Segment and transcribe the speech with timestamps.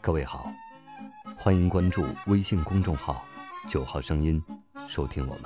[0.00, 0.50] 各位好，
[1.36, 3.24] 欢迎关注微信公众号
[3.68, 4.42] “九号声音”，
[4.88, 5.44] 收听我们。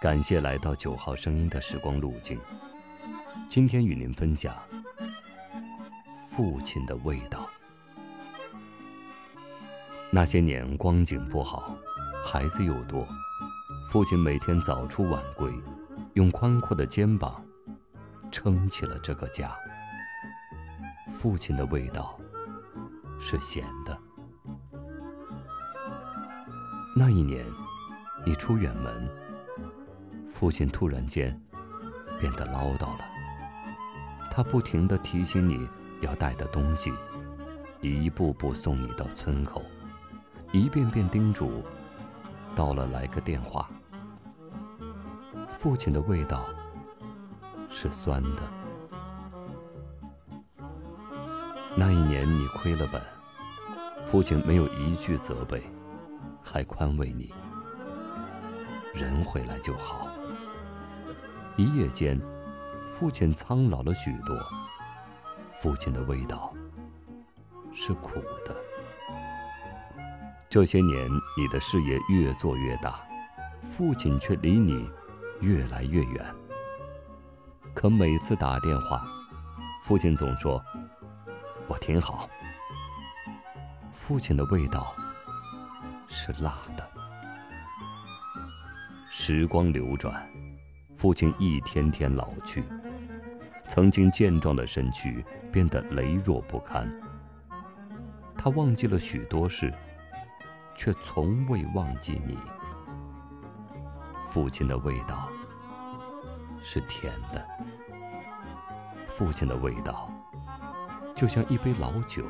[0.00, 2.38] 感谢来到“九号声音”的时光路径。
[3.48, 4.56] 今天与您分享
[6.28, 7.50] 父亲的味道。
[10.12, 11.76] 那些年光景不好，
[12.24, 13.04] 孩子又多，
[13.88, 15.52] 父亲每天早出晚归，
[16.14, 17.44] 用宽阔的肩膀
[18.30, 19.52] 撑起了这个家。
[21.10, 22.18] 父亲的味道
[23.20, 23.98] 是咸的。
[26.96, 27.44] 那一年，
[28.24, 29.08] 你出远门，
[30.26, 31.38] 父亲突然间
[32.18, 33.04] 变得唠叨了。
[34.30, 35.68] 他不停地提醒你
[36.00, 36.90] 要带的东西，
[37.82, 39.62] 一步步送你到村口。
[40.52, 41.62] 一遍遍叮嘱，
[42.54, 43.68] 到了来个电话。
[45.48, 46.48] 父亲的味道
[47.70, 48.42] 是酸的。
[51.76, 53.00] 那一年你亏了本，
[54.04, 55.62] 父亲没有一句责备，
[56.42, 57.32] 还宽慰你：
[58.94, 60.08] 人回来就好。
[61.56, 62.20] 一夜间，
[62.92, 64.36] 父亲苍老了许多。
[65.60, 66.52] 父亲的味道
[67.72, 68.71] 是苦的。
[70.52, 73.00] 这些年，你的事业越做越大，
[73.62, 74.86] 父亲却离你
[75.40, 76.22] 越来越远。
[77.72, 79.02] 可每次打电话，
[79.82, 80.62] 父亲总说
[81.66, 82.28] ：“我挺好。”
[83.94, 84.94] 父亲的味道
[86.06, 86.86] 是辣的。
[89.08, 90.22] 时光流转，
[90.94, 92.62] 父亲一天天老去，
[93.66, 96.86] 曾经健壮的身躯变得羸弱不堪。
[98.36, 99.72] 他忘记了许多事。
[100.82, 102.36] 却从未忘记你。
[104.28, 105.28] 父亲的味道
[106.60, 107.46] 是甜的，
[109.06, 110.10] 父亲的味道
[111.14, 112.24] 就像一杯老酒，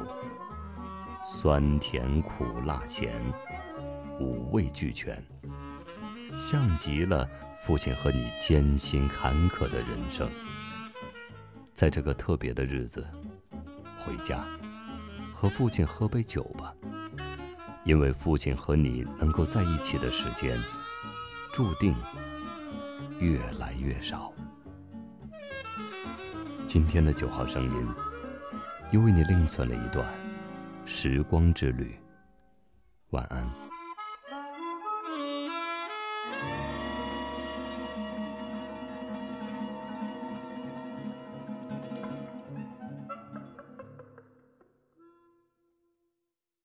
[1.24, 3.14] 酸甜苦辣咸，
[4.20, 5.17] 五味俱全，
[6.36, 7.27] 像极了
[7.62, 10.30] 父亲和你艰辛坎坷的人生。
[11.73, 13.08] 在这个特别的日子，
[13.96, 14.45] 回家
[15.33, 16.74] 和父亲喝杯酒吧。
[17.84, 20.56] 因为父亲和你能够在一起的时间，
[21.52, 21.96] 注定
[23.18, 24.32] 越来越少。
[26.66, 27.88] 今天的九号声音，
[28.92, 30.06] 又为你另存了一段
[30.84, 31.98] 时光之旅。
[33.10, 33.61] 晚安。